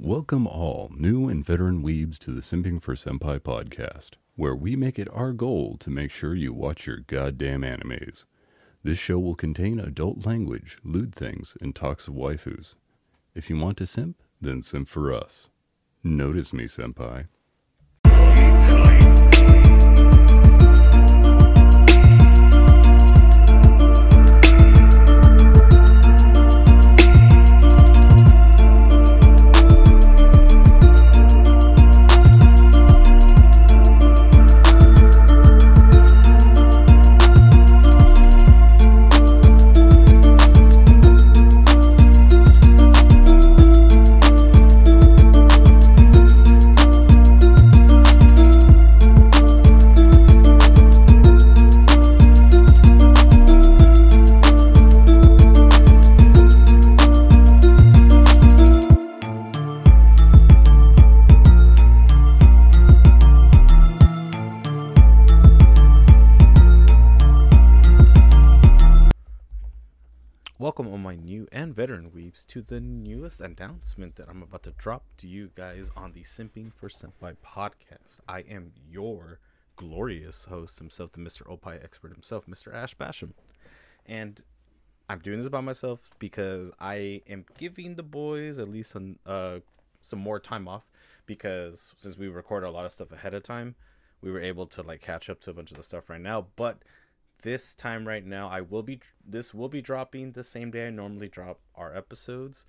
[0.00, 4.96] Welcome all new and veteran weebs to the Simping for Senpai podcast, where we make
[4.96, 8.24] it our goal to make sure you watch your goddamn animes.
[8.84, 12.74] This show will contain adult language, lewd things, and talks of waifus.
[13.34, 15.50] If you want to simp, then simp for us.
[16.04, 17.26] Notice me, senpai.
[72.32, 76.72] To the newest announcement that I'm about to drop to you guys on the Simping
[76.72, 78.20] for Senpai podcast.
[78.28, 79.40] I am your
[79.76, 81.50] glorious host himself, the Mr.
[81.50, 82.74] Opie expert himself, Mr.
[82.74, 83.32] Ash Basham.
[84.04, 84.42] And
[85.08, 89.60] I'm doing this by myself because I am giving the boys at least some, uh,
[90.02, 90.90] some more time off
[91.24, 93.74] because since we record a lot of stuff ahead of time,
[94.20, 96.48] we were able to like catch up to a bunch of the stuff right now.
[96.56, 96.82] But
[97.42, 100.90] this time right now i will be this will be dropping the same day i
[100.90, 102.66] normally drop our episodes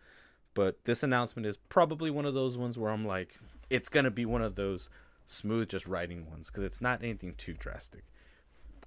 [0.54, 4.26] but this announcement is probably one of those ones where i'm like it's gonna be
[4.26, 4.90] one of those
[5.30, 8.04] smooth just writing ones because it's not anything too drastic.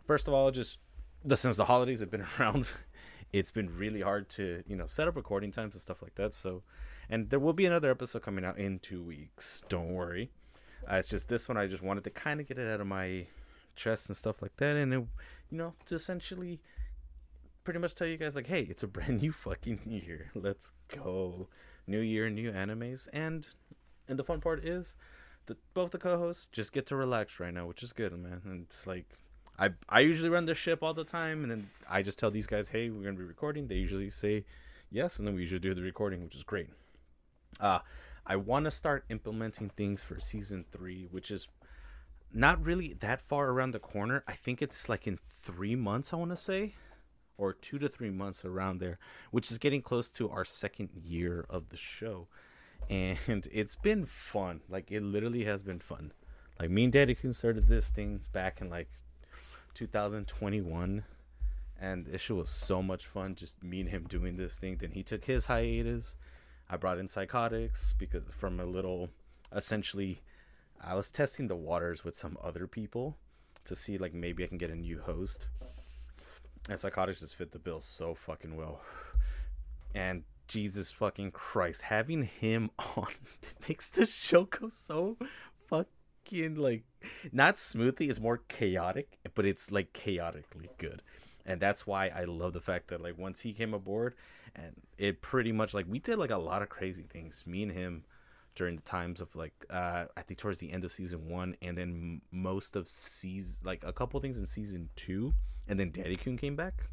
[0.04, 0.78] First of all just
[1.34, 2.72] since the holidays have been around
[3.32, 6.34] it's been really hard to you know set up recording times and stuff like that
[6.34, 6.62] so
[7.08, 10.30] and there will be another episode coming out in two weeks don't worry.
[10.90, 12.86] Uh, it's just this one i just wanted to kind of get it out of
[12.86, 13.24] my
[13.76, 15.06] chest and stuff like that and it
[15.50, 16.60] you know to essentially
[17.64, 20.30] pretty much tell you guys like hey it's a brand new fucking year.
[20.34, 21.48] Let's go.
[21.86, 23.48] New year new animes and
[24.08, 24.96] and the fun part is
[25.46, 28.42] that both the co-hosts just get to relax right now which is good man.
[28.44, 29.06] And it's like
[29.58, 32.46] i i usually run the ship all the time and then i just tell these
[32.46, 33.68] guys hey we're gonna be recording.
[33.68, 34.44] They usually say
[34.90, 36.68] yes and then we usually do the recording which is great.
[37.60, 37.80] Uh
[38.24, 41.48] i want to start implementing things for season three which is
[42.34, 44.24] not really that far around the corner.
[44.26, 46.74] I think it's like in three months, I want to say,
[47.36, 48.98] or two to three months around there,
[49.30, 52.28] which is getting close to our second year of the show.
[52.88, 53.18] And
[53.52, 54.60] it's been fun.
[54.68, 56.12] Like, it literally has been fun.
[56.58, 58.90] Like, me and Daddy started this thing back in like
[59.74, 61.04] 2021.
[61.80, 64.76] And this shit was so much fun, just me and him doing this thing.
[64.76, 66.16] Then he took his hiatus.
[66.70, 69.10] I brought in psychotics because from a little
[69.54, 70.22] essentially
[70.84, 73.16] I was testing the waters with some other people
[73.66, 75.46] to see like maybe I can get a new host.
[76.68, 78.80] And Psychotics just fit the bill so fucking well.
[79.94, 83.08] And Jesus fucking Christ, having him on
[83.68, 85.16] makes the show go so
[85.66, 86.84] fucking like
[87.32, 91.02] not smoothly, it's more chaotic, but it's like chaotically good.
[91.44, 94.14] And that's why I love the fact that like once he came aboard
[94.54, 97.44] and it pretty much like we did like a lot of crazy things.
[97.46, 98.04] Me and him
[98.54, 101.76] during the times of like uh I think towards the end of season one and
[101.76, 105.32] then most of season like a couple things in season two
[105.68, 106.84] and then Daddy Kun came back,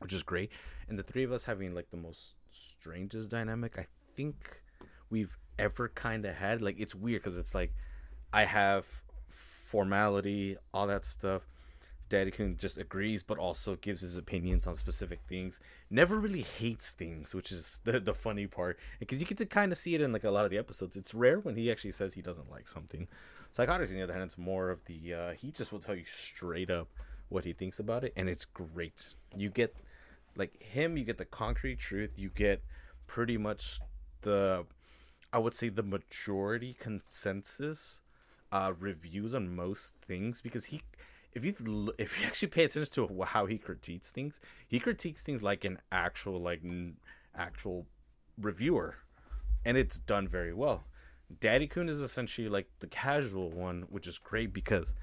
[0.00, 0.50] which is great.
[0.88, 2.34] And the three of us having like the most
[2.80, 4.62] strangest dynamic I think
[5.10, 6.62] we've ever kind of had.
[6.62, 7.72] Like it's weird because it's like
[8.32, 8.86] I have
[9.66, 11.42] formality, all that stuff.
[12.08, 15.60] Daddy Kun just agrees, but also gives his opinions on specific things.
[15.90, 19.72] Never really hates things, which is the the funny part, because you get to kind
[19.72, 20.96] of see it in like a lot of the episodes.
[20.96, 23.08] It's rare when he actually says he doesn't like something.
[23.52, 26.04] Psychotics, on the other hand, it's more of the uh, he just will tell you
[26.04, 26.88] straight up
[27.28, 29.14] what he thinks about it, and it's great.
[29.36, 29.74] You get
[30.36, 32.12] like him, you get the concrete truth.
[32.16, 32.62] You get
[33.06, 33.80] pretty much
[34.22, 34.64] the,
[35.32, 38.00] I would say the majority consensus
[38.52, 40.82] uh, reviews on most things because he
[41.32, 45.42] if you if you actually pay attention to how he critiques things, he critiques things
[45.42, 46.96] like an actual like n-
[47.34, 47.86] actual
[48.40, 48.96] reviewer,
[49.64, 50.84] and it's done very well.
[51.40, 54.94] Daddy Kun is essentially like the casual one, which is great because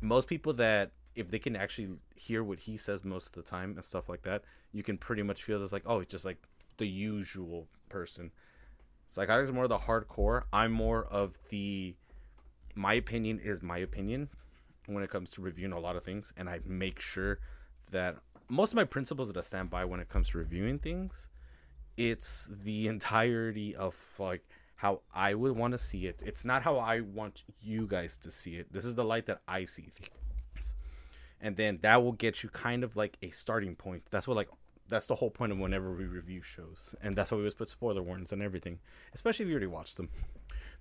[0.00, 3.74] most people that if they can actually hear what he says most of the time
[3.76, 4.42] and stuff like that,
[4.72, 6.42] you can pretty much feel this like oh, it's just like
[6.78, 8.30] the usual person.
[9.06, 10.42] Psychotics is more the hardcore.
[10.52, 11.94] I'm more of the
[12.74, 14.28] my opinion is my opinion
[14.94, 17.38] when it comes to reviewing a lot of things, and I make sure
[17.90, 18.16] that
[18.48, 21.28] most of my principles that I stand by when it comes to reviewing things,
[21.96, 26.22] it's the entirety of like how I would want to see it.
[26.24, 28.72] It's not how I want you guys to see it.
[28.72, 30.74] This is the light that I see things.
[31.40, 34.04] And then that will get you kind of like a starting point.
[34.10, 34.48] That's what like
[34.88, 36.94] that's the whole point of whenever we review shows.
[37.02, 38.78] And that's why we always put spoiler warnings and everything.
[39.14, 40.08] Especially if you already watched them.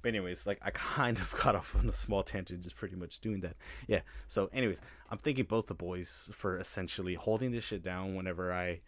[0.02, 3.20] But anyways, like I kind of got off on a small tangent, just pretty much
[3.20, 3.56] doing that.
[3.88, 4.02] Yeah.
[4.28, 8.82] So, anyways, I'm thanking both the boys for essentially holding this shit down whenever I,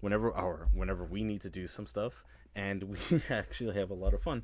[0.00, 2.24] whenever or whenever we need to do some stuff,
[2.54, 4.42] and we actually have a lot of fun.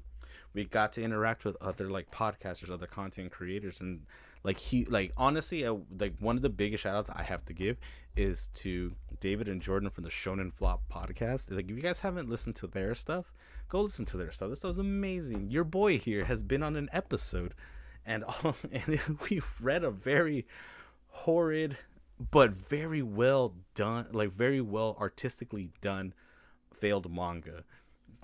[0.55, 4.03] We got to interact with other like podcasters, other content creators, and
[4.45, 5.67] like he like honestly,
[5.99, 7.79] like one of the biggest shout outs I have to give
[8.17, 11.55] is to David and Jordan from the Shonen Flop podcast.
[11.55, 13.33] Like if you guys haven't listened to their stuff,
[13.73, 14.51] go listen to their stuff.
[14.51, 15.51] This stuff is amazing.
[15.51, 17.55] Your boy here has been on an episode,
[18.05, 18.23] and
[18.71, 20.47] and we've read a very
[21.09, 21.79] horrid
[22.31, 26.13] but very well done, like very well artistically done
[26.75, 27.65] failed manga.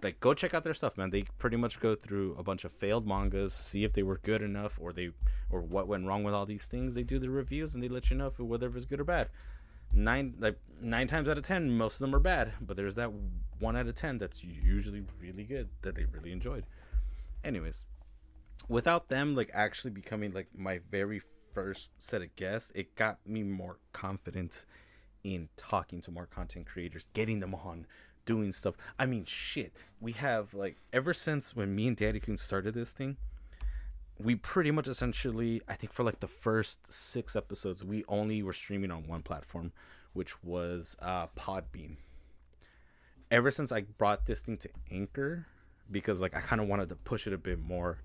[0.03, 1.11] Like go check out their stuff, man.
[1.11, 4.43] They pretty much go through a bunch of failed mangas, see if they were good
[4.43, 5.11] enough or they
[5.51, 6.95] or what went wrong with all these things.
[6.95, 9.31] They do the reviews and they let you know if whether it's good or bad
[9.93, 13.11] nine like nine times out of ten most of them are bad but there's that
[13.59, 16.65] one out of ten that's usually really good that they really enjoyed.
[17.45, 17.85] Anyways
[18.69, 21.21] without them like actually becoming like my very
[21.55, 24.67] first set of guests it got me more confident
[25.25, 27.87] in talking to more content creators getting them on
[28.25, 28.75] doing stuff.
[28.99, 32.93] I mean shit we have like ever since when me and daddy kun started this
[32.93, 33.17] thing
[34.19, 38.53] we pretty much essentially i think for like the first six episodes we only were
[38.53, 39.73] streaming on one platform
[40.13, 41.97] which was uh podbean.
[43.31, 45.47] Ever since i brought this thing to anchor
[45.91, 47.99] because like i kind of wanted to push it a bit more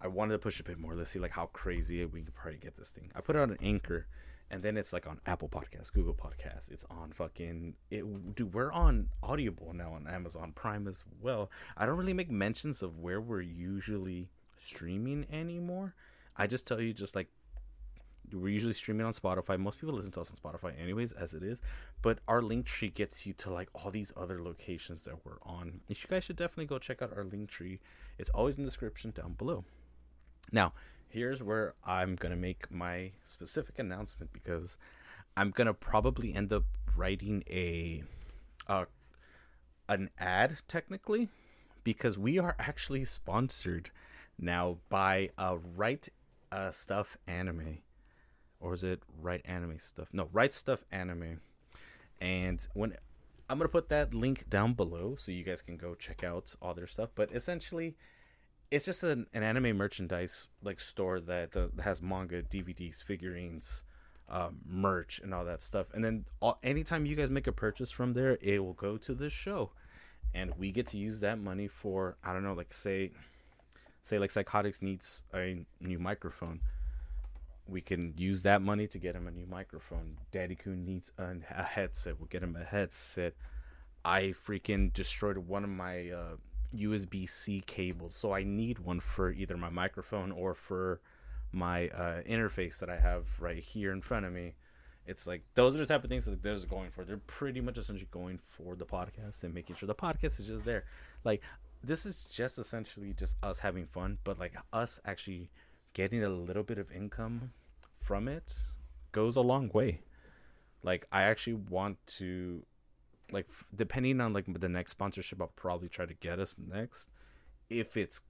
[0.00, 0.94] i wanted to push it a bit more.
[0.94, 3.10] Let's see like how crazy we could probably get this thing.
[3.14, 4.06] I put it on an anchor
[4.50, 6.70] and then it's like on apple podcasts google podcasts.
[6.70, 11.50] It's on fucking it dude we're on audible now on amazon prime as well.
[11.76, 14.28] I don't really make mentions of where we're usually
[14.60, 15.94] streaming anymore.
[16.36, 17.28] I just tell you, just like
[18.32, 19.58] we're usually streaming on Spotify.
[19.58, 21.58] Most people listen to us on Spotify, anyways, as it is.
[22.02, 25.80] But our link tree gets you to like all these other locations that we're on.
[25.88, 27.80] You guys should definitely go check out our link tree.
[28.18, 29.64] It's always in the description down below.
[30.52, 30.72] Now,
[31.08, 34.78] here's where I'm gonna make my specific announcement because
[35.36, 36.64] I'm gonna probably end up
[36.96, 38.02] writing a,
[38.68, 38.84] uh,
[39.88, 41.28] an ad technically,
[41.82, 43.90] because we are actually sponsored
[44.40, 46.08] now by uh, Right
[46.50, 47.78] uh, Stuff Anime,
[48.58, 50.08] or is it Right Anime Stuff?
[50.12, 51.40] No, Right Stuff Anime.
[52.20, 52.96] And when
[53.48, 56.72] I'm gonna put that link down below so you guys can go check out all
[56.72, 57.10] their stuff.
[57.14, 57.96] But essentially,
[58.70, 63.82] it's just an, an anime merchandise like store that, uh, has manga, DVDs, figurines,
[64.28, 65.88] um, merch, and all that stuff.
[65.92, 69.14] And then all, anytime you guys make a purchase from there, it will go to
[69.14, 69.72] this show,
[70.32, 73.10] and we get to use that money for I don't know, like say
[74.02, 76.60] say like psychotics needs a new microphone.
[77.66, 80.18] We can use that money to get him a new microphone.
[80.32, 82.18] Daddy kun needs a, a headset.
[82.18, 83.34] We'll get him a headset.
[84.04, 86.36] I freaking destroyed one of my uh,
[86.74, 88.14] usb-c cables.
[88.14, 91.00] So i need one for either my microphone or for
[91.52, 94.54] my uh, interface that i have right here in front of me.
[95.06, 97.04] It's like those are the type of things that they're going for.
[97.04, 100.64] They're pretty much essentially going for the podcast and making sure the podcast is just
[100.64, 100.84] there.
[101.24, 101.42] Like
[101.82, 105.50] this is just essentially just us having fun, but like us actually
[105.92, 107.52] getting a little bit of income
[107.98, 108.54] from it
[109.12, 110.00] goes a long way.
[110.82, 112.62] Like I actually want to
[113.32, 117.08] like f- depending on like the next sponsorship I'll probably try to get us next.
[117.68, 118.20] If it's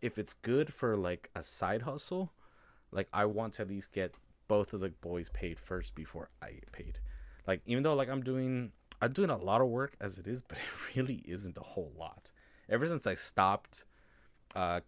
[0.00, 2.32] if it's good for like a side hustle,
[2.92, 4.14] like I want to at least get
[4.48, 6.98] both of the boys paid first before I get paid.
[7.46, 8.72] Like even though like I'm doing
[9.02, 11.92] I'm doing a lot of work as it is, but it really isn't a whole
[11.98, 12.30] lot
[12.68, 13.84] ever since I stopped
[14.54, 14.80] uh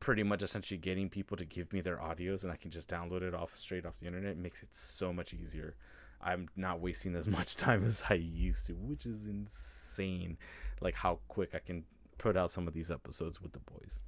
[0.00, 3.22] pretty much essentially getting people to give me their audios and I can just download
[3.22, 5.76] it off straight off the internet it makes it so much easier.
[6.20, 10.38] I'm not wasting as much time as I used to, which is insane.
[10.80, 11.84] Like how quick I can
[12.18, 14.00] put out some of these episodes with the boys.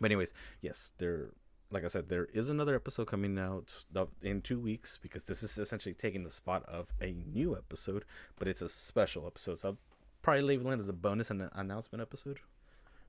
[0.00, 1.30] But anyways, yes, there
[1.70, 3.84] like I said, there is another episode coming out
[4.22, 8.04] in two weeks because this is essentially taking the spot of a new episode,
[8.36, 9.58] but it's a special episode.
[9.58, 9.78] So I'll
[10.24, 12.40] probably leave it as a bonus and an announcement episode,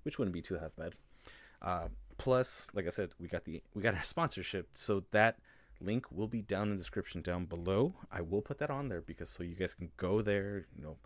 [0.03, 0.95] which wouldn't be too half bad.
[1.61, 5.39] Uh, plus, like I said, we got the we got our sponsorship, so that
[5.79, 7.95] link will be down in the description down below.
[8.11, 10.97] I will put that on there because so you guys can go there, you know,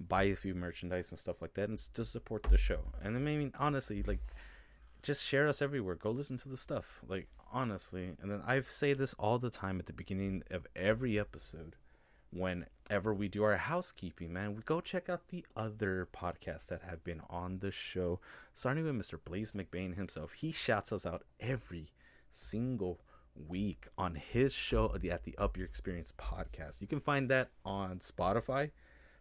[0.00, 2.92] buy a few merchandise and stuff like that, and to support the show.
[3.02, 4.20] And then I mean, honestly, like,
[5.02, 5.94] just share us everywhere.
[5.94, 8.12] Go listen to the stuff, like honestly.
[8.22, 11.76] And then I say this all the time at the beginning of every episode
[12.30, 16.82] when ever we do our housekeeping, man, we go check out the other podcasts that
[16.82, 18.20] have been on the show.
[18.52, 19.18] Starting with Mr.
[19.24, 20.32] Blaze McBain himself.
[20.32, 21.92] He shouts us out every
[22.30, 23.00] single
[23.48, 26.80] week on his show at the Up Your Experience podcast.
[26.80, 28.70] You can find that on Spotify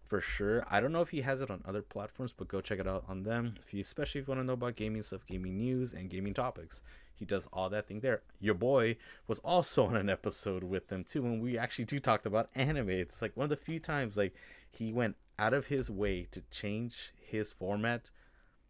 [0.03, 0.65] for sure.
[0.69, 3.05] I don't know if he has it on other platforms, but go check it out
[3.07, 3.53] on them.
[3.65, 6.33] If you especially if you want to know about gaming stuff, gaming news, and gaming
[6.33, 6.81] topics.
[7.19, 8.21] He does all that thing there.
[8.39, 8.95] Your boy
[9.27, 12.89] was also on an episode with them too, when we actually do talked about anime.
[12.89, 14.33] It's like one of the few times like
[14.69, 18.09] he went out of his way to change his format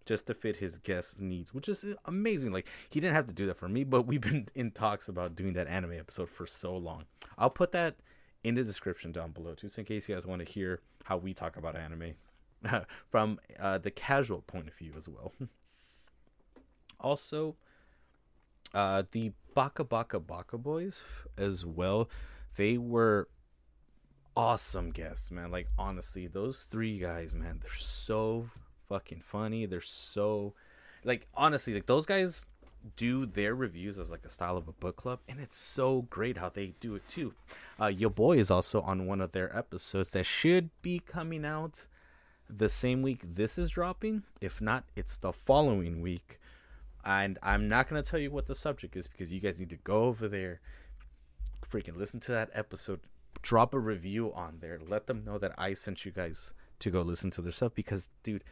[0.05, 2.51] just to fit his guests' needs, which is amazing.
[2.51, 5.35] Like he didn't have to do that for me, but we've been in talks about
[5.35, 7.05] doing that anime episode for so long.
[7.37, 7.97] I'll put that
[8.43, 11.17] in the description down below, too, just in case you guys want to hear how
[11.17, 12.13] we talk about anime
[13.07, 15.33] from uh, the casual point of view as well.
[16.99, 17.55] also,
[18.73, 21.01] uh, the Baka Baka Baka Boys
[21.37, 22.09] as well.
[22.55, 23.27] They were
[24.35, 25.51] awesome guests, man.
[25.51, 28.49] Like honestly, those three guys, man, they're so
[28.87, 29.65] fucking funny.
[29.65, 30.53] They're so
[31.03, 32.45] like honestly, like those guys
[32.95, 36.37] do their reviews as like a style of a book club and it's so great
[36.37, 37.33] how they do it too
[37.79, 41.87] uh your boy is also on one of their episodes that should be coming out
[42.49, 46.39] the same week this is dropping if not it's the following week
[47.05, 49.77] and i'm not to tell you what the subject is because you guys need to
[49.77, 50.59] go over there
[51.69, 53.01] freaking listen to that episode
[53.41, 57.01] drop a review on there let them know that i sent you guys to go
[57.01, 58.43] listen to their stuff because dude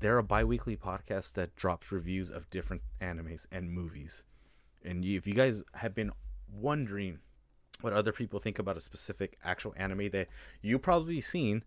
[0.00, 4.24] they're a bi-weekly podcast that drops reviews of different animes and movies.
[4.82, 6.10] And if you guys have been
[6.50, 7.18] wondering
[7.82, 10.28] what other people think about a specific actual anime that
[10.60, 11.62] you probably seen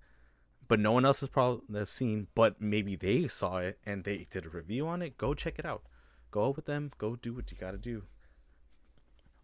[0.67, 4.45] but no one else has probably seen but maybe they saw it and they did
[4.45, 5.83] a review on it go check it out
[6.33, 8.03] go out with them go do what you gotta do.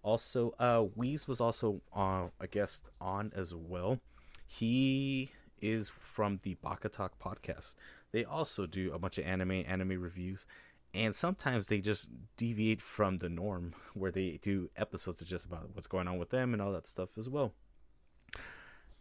[0.02, 4.00] Also uh Weez was also uh, a guest on as well.
[4.48, 5.32] He
[5.62, 7.76] is from the Baka Talk podcast.
[8.12, 10.48] They also do a bunch of anime anime reviews
[10.92, 15.88] and sometimes they just deviate from the norm where they do episodes just about what's
[15.88, 17.54] going on with them and all that stuff as well.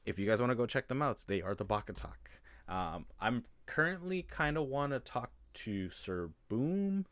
[0.04, 2.30] If you guys want to go check them out they are the baka talk.
[2.68, 7.06] Um, i'm currently kind of want to talk to sir boom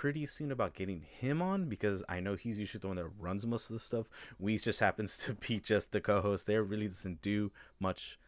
[0.00, 3.44] pretty soon about getting him on because i know he's usually the one that runs
[3.44, 4.08] most of the stuff
[4.42, 8.18] Weez just happens to be just the co-host there really doesn't do much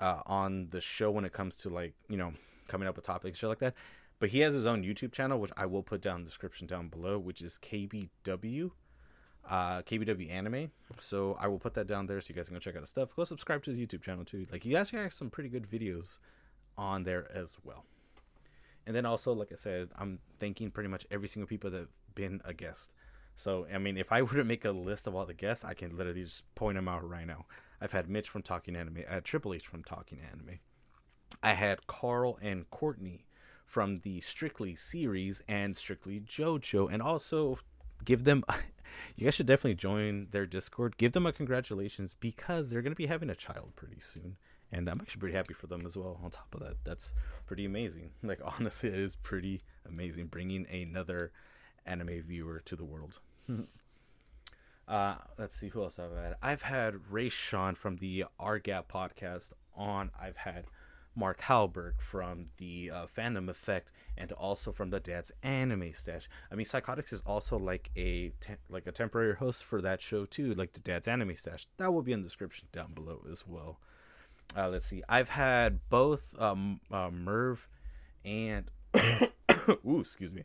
[0.00, 2.32] uh, on the show when it comes to like you know
[2.68, 3.74] coming up with topics, shit like that.
[4.18, 6.66] But he has his own YouTube channel, which I will put down in the description
[6.66, 8.70] down below, which is KBW,
[9.50, 10.70] uh, KBW Anime.
[10.98, 12.90] So I will put that down there so you guys can go check out his
[12.90, 13.14] stuff.
[13.16, 14.46] Go subscribe to his YouTube channel too.
[14.50, 16.18] Like he actually has some pretty good videos
[16.78, 17.84] on there as well.
[18.86, 22.14] And then also, like I said, I'm thanking pretty much every single people that have
[22.14, 22.92] been a guest.
[23.36, 25.74] So I mean, if I were to make a list of all the guests, I
[25.74, 27.46] can literally just point them out right now.
[27.80, 30.60] I've had Mitch from Talking Anime, I had Triple H from Talking Anime.
[31.42, 33.24] I had Carl and Courtney
[33.66, 37.58] from the Strictly series and Strictly JoJo, and also
[38.04, 38.44] give them.
[39.16, 40.98] You guys should definitely join their Discord.
[40.98, 44.36] Give them a congratulations because they're going to be having a child pretty soon,
[44.72, 46.18] and I'm actually pretty happy for them as well.
[46.24, 47.14] On top of that, that's
[47.46, 48.10] pretty amazing.
[48.22, 51.32] Like honestly, it is pretty amazing bringing another
[51.84, 53.20] anime viewer to the world.
[54.88, 56.36] uh, let's see who else I've had.
[56.42, 60.10] I've had Ray Sean from the R Gap podcast on.
[60.18, 60.64] I've had
[61.14, 66.28] Mark Halberg from the uh, Fandom Effect and also from the Dad's Anime Stash.
[66.50, 70.24] I mean, Psychotics is also like a te- like a temporary host for that show
[70.24, 71.66] too, like the Dad's Anime Stash.
[71.76, 73.78] That will be in the description down below as well.
[74.56, 75.02] Uh, let's see.
[75.08, 77.68] I've had both um, uh, Merv
[78.24, 78.70] and
[79.86, 80.44] ooh, excuse me.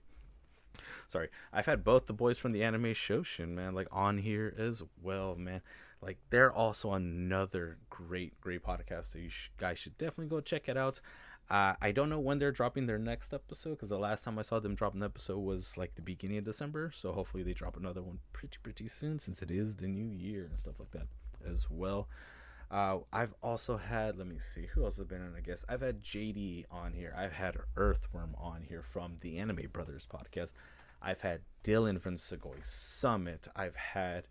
[1.08, 4.84] Sorry, I've had both the boys from the Anime Shoshin, man, like on here as
[5.02, 5.62] well, man.
[6.02, 10.70] Like they're also another great great podcast so you sh- guys should definitely go check
[10.70, 11.02] it out.
[11.50, 14.42] Uh, i don't know when they're dropping their next episode because the last time i
[14.42, 16.92] saw them drop an episode was like the beginning of december.
[16.94, 20.46] So hopefully they drop another one pretty pretty soon since it is the new year
[20.50, 21.08] and stuff like that
[21.50, 22.08] as well
[22.70, 25.34] uh, I've also had, let me see, who else has been on?
[25.38, 27.14] I guess I've had JD on here.
[27.18, 30.54] I've had Earthworm on here from the Anime Brothers podcast.
[31.02, 33.48] I've had Dylan from Sugoi Summit.
[33.56, 34.28] I've had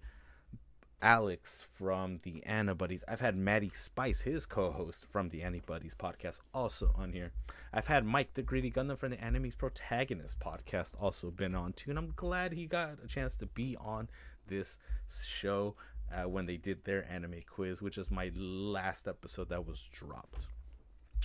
[1.01, 3.05] Alex from the Anibuddies.
[3.09, 7.33] I've had Maddie Spice, his co-host from the Anibuddies podcast, also on here.
[7.73, 11.91] I've had Mike the Greedy Gundam from the Anime's Protagonist podcast also been on too,
[11.91, 14.09] and I'm glad he got a chance to be on
[14.49, 14.79] this
[15.09, 15.75] show
[16.13, 20.47] uh, when they did their anime quiz, which is my last episode that was dropped.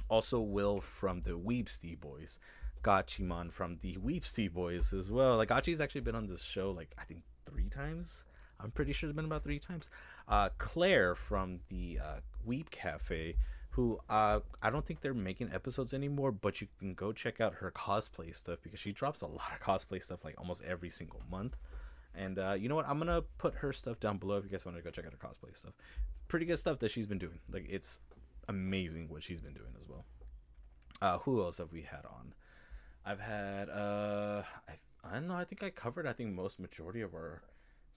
[0.09, 2.39] Also, Will from the Weebstie Boys,
[2.83, 5.37] Gachimon from the Weebstie Boys as well.
[5.37, 8.23] Like Gachi's actually been on this show like I think three times
[8.63, 9.89] I'm pretty sure it's been about three times.
[10.27, 13.35] Uh, Claire from the uh, Weeb Cafe,
[13.71, 17.55] who uh, I don't think they're making episodes anymore, but you can go check out
[17.55, 21.21] her cosplay stuff because she drops a lot of cosplay stuff like almost every single
[21.29, 21.55] month.
[22.15, 22.87] And uh, you know what?
[22.87, 25.13] I'm gonna put her stuff down below if you guys want to go check out
[25.13, 25.73] her cosplay stuff.
[26.27, 27.39] Pretty good stuff that she's been doing.
[27.51, 28.01] Like it's
[28.47, 30.05] amazing what she's been doing as well.
[31.01, 32.33] Uh, who else have we had on?
[33.05, 34.73] I've had uh, I
[35.09, 35.35] I don't know.
[35.35, 36.05] I think I covered.
[36.05, 37.41] I think most majority of our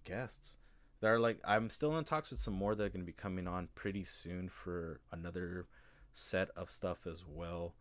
[0.05, 0.59] guests.
[1.01, 3.69] They're like I'm still in talks with some more that are gonna be coming on
[3.75, 5.67] pretty soon for another
[6.13, 7.75] set of stuff as well.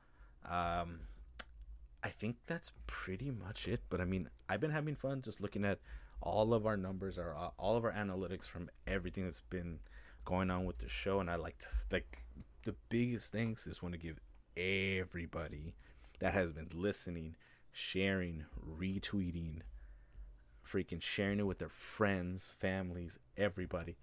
[0.46, 1.02] Um,
[2.04, 3.82] I think that's pretty much it.
[3.90, 5.80] But I mean, I've been having fun just looking at
[6.24, 9.80] all of our numbers, our uh, all of our analytics from everything that's been
[10.26, 12.24] going on with the show, and I like to, like
[12.64, 14.20] the biggest things is want to give
[14.56, 15.76] everybody
[16.20, 17.36] that has been listening,
[17.72, 18.46] sharing,
[18.80, 19.60] retweeting,
[20.70, 23.98] freaking sharing it with their friends, families, everybody.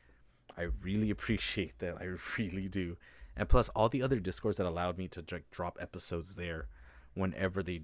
[0.57, 1.97] I really appreciate that.
[1.99, 2.97] I really do.
[3.37, 6.67] And plus, all the other discords that allowed me to like, drop episodes there
[7.15, 7.83] whenever they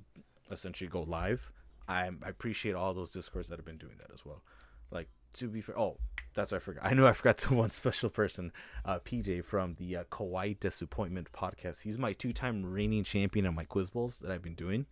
[0.51, 1.51] essentially go live.
[1.89, 4.43] I, I appreciate all those discords that have been doing that as well.
[4.91, 5.99] Like to be fair, oh,
[6.35, 6.85] that's what I forgot.
[6.85, 8.53] I know I forgot to one special person,
[8.85, 11.83] uh, PJ from the uh, Kawaii Desuppointment podcast.
[11.83, 14.87] He's my two-time reigning champion on my quiz bowls that I've been doing.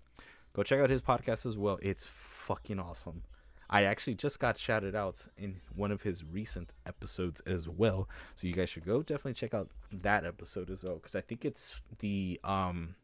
[0.54, 1.78] Go check out his podcast as well.
[1.82, 3.22] It's fucking awesome.
[3.68, 8.08] I actually just got shouted out in one of his recent episodes as well.
[8.36, 11.44] So you guys should go definitely check out that episode as well because I think
[11.44, 12.94] it's the um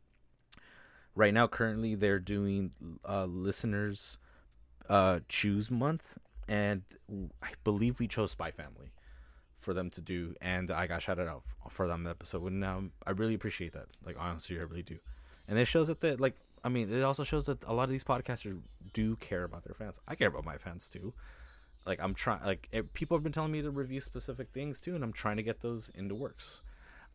[1.21, 2.71] right now currently they're doing
[3.07, 4.17] uh listeners
[4.89, 6.03] uh choose month
[6.49, 6.83] and
[7.43, 8.91] I believe we chose Spy Family
[9.61, 13.11] for them to do and I got shouted out for them episode and um, I
[13.11, 13.87] really appreciate that.
[14.05, 14.99] Like honestly I really do.
[15.47, 17.91] And it shows that the like I mean, it also shows that a lot of
[17.91, 18.59] these podcasters
[18.93, 19.99] do care about their fans.
[20.09, 21.13] I care about my fans too.
[21.87, 24.95] Like I'm trying, like it, people have been telling me to review specific things too,
[24.95, 26.63] and I'm trying to get those into works.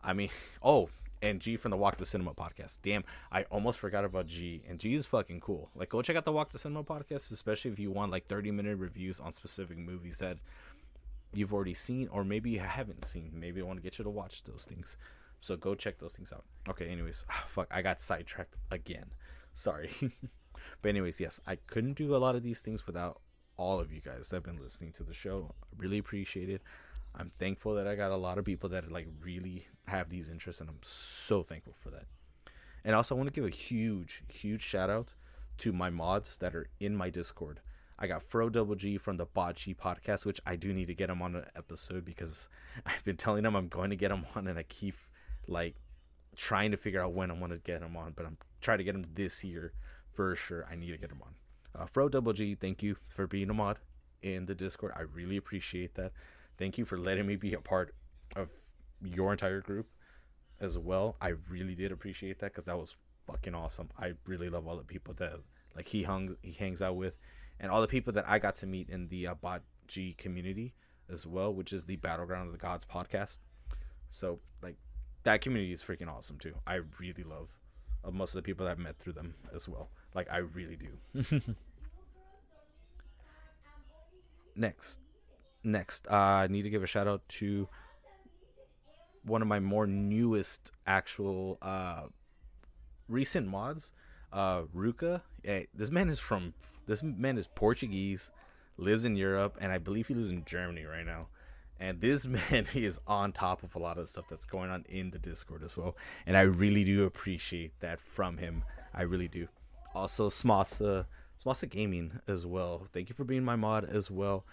[0.04, 0.30] I mean,
[0.64, 0.90] oh,
[1.26, 2.80] and G from the Walk The Cinema podcast.
[2.84, 5.70] Damn, I almost forgot about G, and G is fucking cool.
[5.76, 8.52] Like, go check out the Walk The Cinema podcast, especially if you want like 30
[8.52, 10.38] minute reviews on specific movies that
[11.34, 13.32] you've already seen, or maybe you haven't seen.
[13.34, 14.98] Maybe I want to get you to watch those things.
[15.42, 16.46] So go check those things out.
[16.70, 19.08] Okay, anyways, ah, fuck, I got sidetracked again.
[19.54, 19.92] Sorry.
[20.82, 23.20] but anyways, yes, I couldn't do a lot of these things without
[23.58, 25.54] all of you guys that have been listening to the show.
[25.64, 26.62] I really appreciate it.
[27.18, 30.62] I'm thankful that I got a lot of people that like really have these interests,
[30.62, 32.06] and I'm so thankful for that.
[32.84, 35.16] And also, I want to give a huge, huge shout out
[35.60, 37.62] to my mods that are in my Discord.
[37.98, 41.10] I got Fro Double G from the Bocce podcast, which I do need to get
[41.10, 42.50] him on an episode because
[42.86, 44.96] I've been telling him I'm going to get him on, and I keep
[45.48, 45.76] like
[46.36, 48.84] trying to figure out when I want to get him on, but I'm trying to
[48.84, 49.74] get him this year
[50.14, 50.66] for sure.
[50.70, 51.82] I need to get him on.
[51.82, 53.80] Uh, Fro Double G, thank you for being a mod
[54.22, 54.94] in the Discord.
[54.96, 56.12] I really appreciate that.
[56.58, 57.94] Thank you for letting me be a part
[58.36, 58.50] of
[59.02, 59.88] your entire group
[60.60, 61.18] as well.
[61.22, 62.96] I really did appreciate that because that was
[63.28, 63.90] fucking awesome.
[64.00, 65.34] I really love all the people that
[65.76, 67.16] like he hung he hangs out with,
[67.60, 70.74] and all the people that I got to meet in the uh, Bot G community
[71.12, 73.40] as well, which is the Battleground of the Gods podcast.
[74.10, 74.78] So like
[75.24, 76.56] that community is freaking awesome too.
[76.66, 77.50] I really love
[78.04, 79.90] uh, most of the people that I've met through them as well.
[80.14, 81.42] Like I really do.
[84.56, 85.00] next,
[85.66, 87.68] next, uh, I need to give a shout out to
[89.24, 92.04] one of my more newest actual uh,
[93.10, 93.92] recent mods,
[94.32, 95.22] uh, Ruka.
[95.44, 96.54] Hey, this man is from
[96.88, 98.32] this man is Portuguese,
[98.78, 101.28] lives in Europe, and I believe he lives in Germany right now.
[101.80, 104.86] And this man he is on top of a lot of stuff that's going on
[104.88, 105.96] in the Discord as well.
[106.26, 108.64] And I really do appreciate that from him.
[108.94, 109.48] I really do.
[109.94, 111.06] Also, Smasa,
[111.44, 112.86] Smasa Gaming as well.
[112.94, 114.46] Thank you for being my mod as well.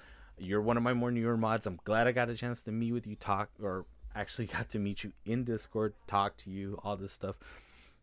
[0.42, 1.66] You're one of my more newer mods.
[1.66, 4.78] I'm glad I got a chance to meet with you, talk, or actually got to
[4.78, 7.38] meet you in Discord, talk to you, all this stuff.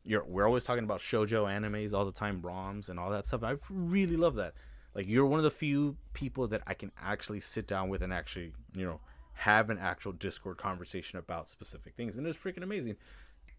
[0.06, 3.44] You're, we're always talking about shojo animes all the time, ROMs and all that stuff.
[3.44, 4.54] I really love that.
[4.96, 8.14] Like you're one of the few people that I can actually sit down with and
[8.14, 9.02] actually, you know,
[9.34, 12.96] have an actual Discord conversation about specific things, and it's freaking amazing.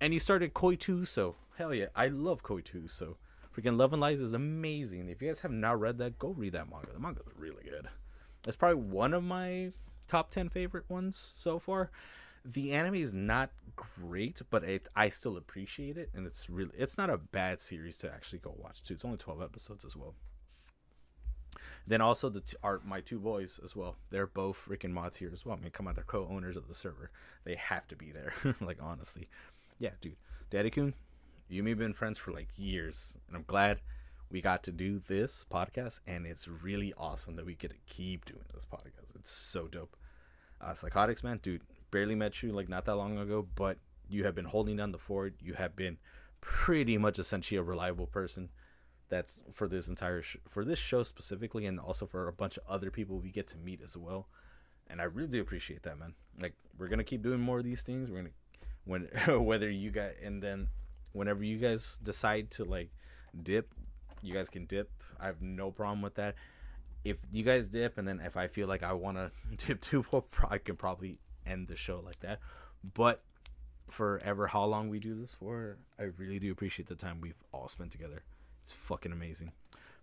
[0.00, 3.18] And you started Koi 2, so hell yeah, I love Koi 2, so
[3.54, 5.08] freaking Love and Lies is amazing.
[5.08, 6.92] If you guys have not read that, go read that manga.
[6.92, 7.88] The manga is really good.
[8.46, 9.72] It's probably one of my
[10.08, 11.90] top 10 favorite ones so far.
[12.44, 16.96] The anime is not great, but it, I still appreciate it, and it's really it's
[16.96, 18.94] not a bad series to actually go watch too.
[18.94, 20.14] It's only 12 episodes as well.
[21.86, 23.96] Then also the t- are my two boys as well.
[24.10, 25.56] They're both freaking mods here as well.
[25.58, 27.10] I mean, come on, they're co-owners of the server.
[27.44, 28.32] They have to be there.
[28.60, 29.28] like honestly,
[29.78, 30.16] yeah, dude.
[30.48, 30.94] Daddy Kun,
[31.48, 33.80] you and me been friends for like years, and I'm glad
[34.30, 38.24] we got to do this podcast, and it's really awesome that we get to keep
[38.24, 39.14] doing this podcast.
[39.16, 39.96] It's so dope.
[40.60, 44.34] Uh, Psychotics, man, dude, barely met you like not that long ago, but you have
[44.34, 45.34] been holding down the fort.
[45.40, 45.98] You have been
[46.40, 48.50] pretty much essentially a reliable person.
[49.08, 52.62] That's for this entire sh- for this show specifically, and also for a bunch of
[52.68, 54.28] other people we get to meet as well.
[54.86, 56.14] And I really do appreciate that, man.
[56.40, 58.10] Like we're gonna keep doing more of these things.
[58.10, 58.30] We're gonna
[58.84, 59.02] when
[59.44, 60.68] whether you guys and then
[61.12, 62.90] whenever you guys decide to like
[63.42, 63.72] dip,
[64.22, 64.90] you guys can dip.
[65.20, 66.34] I have no problem with that.
[67.04, 69.30] If you guys dip, and then if I feel like I want to
[69.66, 70.04] dip too,
[70.48, 72.40] I can probably end the show like that.
[72.94, 73.22] But
[73.90, 77.68] forever, how long we do this for, I really do appreciate the time we've all
[77.68, 78.22] spent together.
[78.62, 79.52] It's fucking amazing.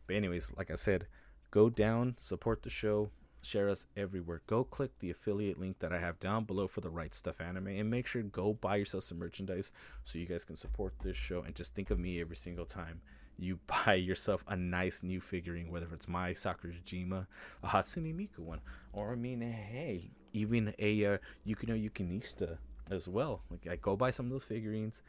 [0.06, 1.08] But anyways, like I said,
[1.52, 3.10] go down, support the show,
[3.42, 4.42] share us everywhere.
[4.48, 7.68] Go click the affiliate link that I have down below for the right stuff anime
[7.68, 9.72] and make sure go buy yourself some merchandise
[10.04, 13.02] so you guys can support this show and just think of me every single time
[13.38, 17.28] you buy yourself a nice new figurine, whether it's Mai Sakurajima,
[17.64, 18.62] a Hatsune Miku one,
[18.94, 22.58] or I mean, hey, even a uh, Yukino Yukinoshita
[22.92, 23.42] as well.
[23.50, 25.02] Like, I go buy some of those figurines.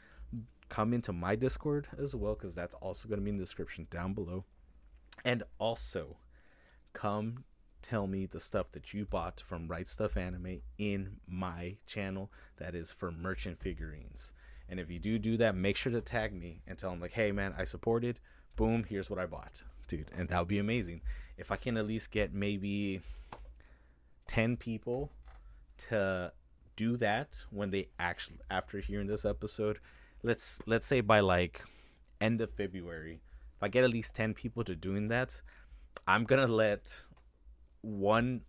[0.69, 3.87] Come into my Discord as well, because that's also going to be in the description
[3.91, 4.45] down below.
[5.25, 6.19] And also,
[6.93, 7.45] come
[7.83, 12.75] tell me the stuff that you bought from Right Stuff Anime in my channel that
[12.75, 14.33] is for merchant figurines.
[14.69, 17.13] And if you do do that, make sure to tag me and tell them like,
[17.13, 18.19] "Hey man, I supported.
[18.57, 21.01] Boom, here's what I bought." Dude, and that would be amazing.
[21.37, 23.01] If I can at least get maybe
[24.27, 25.11] 10 people
[25.79, 26.33] to
[26.77, 29.79] do that when they actually after hearing this episode,
[30.23, 31.63] let's let's say by like
[32.21, 33.21] end of February,
[33.57, 35.41] if I get at least 10 people to doing that,
[36.07, 37.05] I'm going to let
[37.83, 38.43] one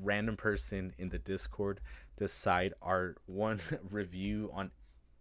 [0.00, 1.80] random person in the Discord
[2.16, 4.70] decide our one review on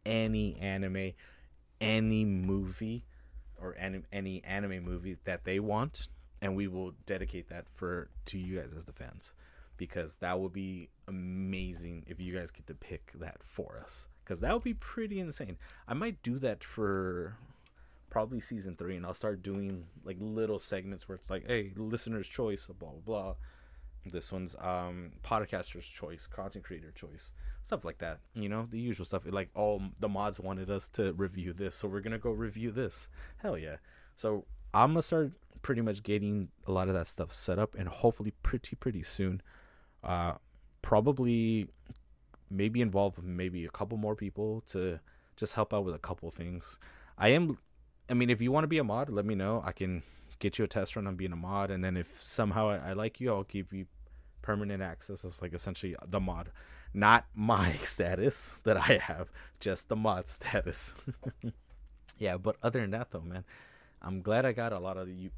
[0.06, 1.14] any anime,
[1.80, 3.06] any movie,
[3.62, 6.08] or any, any anime movie that they want,
[6.42, 9.36] and we will dedicate that for to you guys as the fans,
[9.78, 14.40] because that would be amazing if you guys get to pick that for us, because
[14.40, 15.58] that would be pretty insane.
[15.88, 17.38] I might do that for
[18.12, 22.28] probably season three, and I'll start doing like little segments where it's like, hey, listener's
[22.28, 23.34] choice, blah blah blah
[24.06, 28.20] this one's um podcaster's choice, content creator choice, stuff like that.
[28.34, 29.24] You know, the usual stuff.
[29.26, 33.10] Like all the mods wanted us to review this, so we're gonna go review this.
[33.38, 33.78] Hell yeah!
[34.16, 37.88] So I'm gonna start pretty much getting a lot of that stuff set up, and
[37.88, 39.42] hopefully pretty pretty soon,
[40.04, 40.34] uh,
[40.82, 41.68] probably
[42.50, 45.00] maybe involve maybe a couple more people to
[45.38, 46.80] just help out with a couple things.
[47.18, 47.60] I am,
[48.12, 49.64] I mean, if you want to be a mod, let me know.
[49.66, 50.04] I can
[50.40, 52.94] get you a test run on being a mod, and then if somehow I, I
[52.94, 53.86] like you, I'll give you
[54.42, 55.24] permanent access.
[55.24, 56.52] It's like essentially the mod,
[56.94, 59.30] not my status that I have,
[59.62, 60.94] just the mod status.
[62.18, 63.46] yeah, but other than that, though, man,
[64.02, 65.30] I'm glad I got a lot of you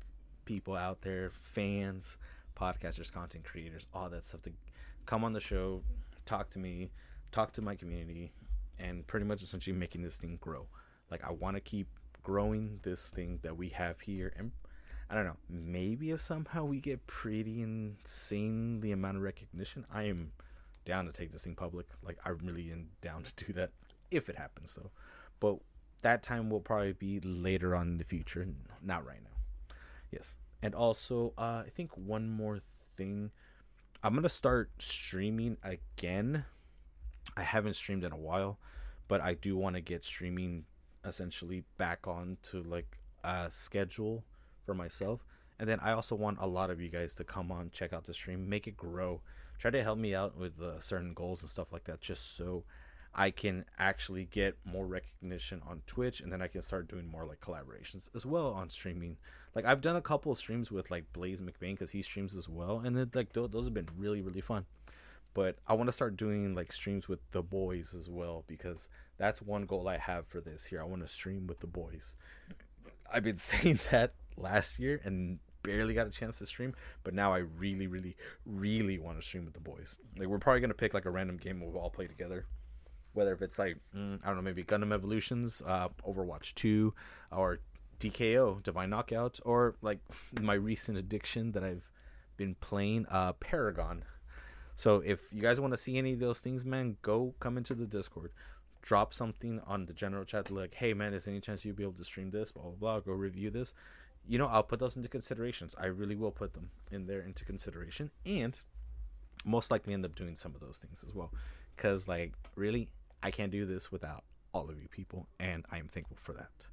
[0.45, 2.17] people out there, fans,
[2.59, 4.51] podcasters, content creators, all that stuff to
[5.05, 5.83] come on the show,
[6.25, 6.89] talk to me,
[7.31, 8.31] talk to my community,
[8.79, 10.65] and pretty much essentially making this thing grow.
[11.11, 11.87] Like I want to keep
[12.23, 14.51] growing this thing that we have here and
[15.09, 15.37] I don't know.
[15.47, 20.31] Maybe if somehow we get pretty insane the amount of recognition, I am
[20.85, 21.85] down to take this thing public.
[22.03, 23.71] Like I really am down to do that
[24.09, 24.91] if it happens though.
[25.39, 25.57] But
[26.01, 28.47] that time will probably be later on in the future,
[28.81, 29.75] not right now.
[30.11, 30.37] Yes.
[30.61, 32.59] And also, uh, I think one more
[32.97, 33.31] thing.
[34.03, 36.45] I'm gonna start streaming again.
[37.37, 38.57] I haven't streamed in a while,
[39.07, 40.65] but I do want to get streaming
[41.05, 44.23] essentially back on to like a schedule
[44.65, 45.25] for myself.
[45.59, 48.05] And then I also want a lot of you guys to come on, check out
[48.05, 49.21] the stream, make it grow.
[49.59, 52.63] Try to help me out with uh, certain goals and stuff like that, just so
[53.15, 57.25] I can actually get more recognition on Twitch, and then I can start doing more
[57.25, 59.17] like collaborations as well on streaming.
[59.53, 62.49] Like I've done a couple of streams with like Blaze McBain because he streams as
[62.49, 64.65] well, and it, like th- those have been really really fun.
[65.33, 69.41] But I want to start doing like streams with the boys as well because that's
[69.41, 70.81] one goal I have for this here.
[70.81, 72.15] I want to stream with the boys.
[73.11, 77.33] I've been saying that last year and barely got a chance to stream, but now
[77.33, 78.15] I really, really,
[78.45, 79.99] really want to stream with the boys.
[80.17, 82.45] Like we're probably gonna pick like a random game we'll all play together.
[83.13, 86.93] Whether if it's like mm, I don't know, maybe Gundam Evolutions, uh, Overwatch Two,
[87.31, 87.59] or
[87.99, 89.99] DKO Divine Knockout, or like
[90.39, 91.89] my recent addiction that I've
[92.37, 94.03] been playing, uh, Paragon.
[94.75, 97.73] So if you guys want to see any of those things, man, go come into
[97.73, 98.31] the Discord.
[98.81, 101.93] Drop something on the general chat like, hey man, is any chance you'll be able
[101.93, 102.51] to stream this?
[102.51, 102.99] Blah blah blah.
[102.99, 103.73] Go review this
[104.27, 105.75] you know, I'll put those into considerations.
[105.79, 108.59] I really will put them in there into consideration, and
[109.45, 111.31] most likely end up doing some of those things as well.
[111.75, 112.89] Because, like, really,
[113.21, 116.67] I can't do this without all of you people, and I am thankful for that.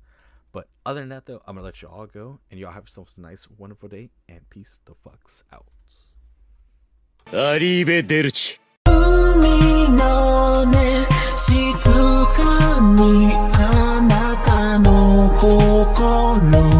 [0.52, 3.14] But other than that, though, I'm gonna let you all go, and y'all have yourselves
[3.16, 5.66] a nice, wonderful day, and peace the fucks out.
[7.32, 8.58] アリーベ・デルチ。
[8.86, 11.78] 海の音静
[12.34, 16.79] かにあなたの心。